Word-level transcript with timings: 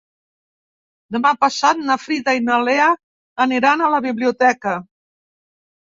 Demà 1.15 1.33
passat 1.45 1.83
na 1.91 1.99
Frida 2.07 2.35
i 2.39 2.43
na 2.49 2.59
Lea 2.71 2.89
aniran 3.49 3.87
a 3.91 3.95
la 3.97 4.05
biblioteca. 4.11 4.79